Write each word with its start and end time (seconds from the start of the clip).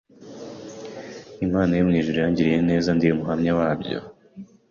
Imana 1.45 1.71
yo 1.75 1.83
mu 1.87 1.93
ijuru 1.99 2.17
yangiriye 2.23 2.59
neza 2.69 2.89
ndi 2.95 3.07
umuhamya 3.13 3.51
wabyo 3.59 3.97